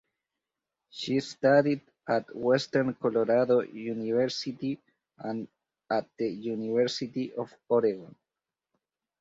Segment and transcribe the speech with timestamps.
[0.89, 4.81] She studied at Western Colorado University
[5.19, 5.47] and
[5.91, 8.15] at the University of Oregon.